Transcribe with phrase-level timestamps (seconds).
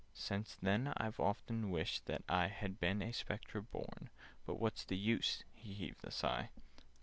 [0.15, 4.09] "Since then I've often wished that I Had been a Spectre born.
[4.47, 6.49] But what's the use?" (He heaved a sigh.)